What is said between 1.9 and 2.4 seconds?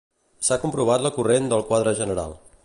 general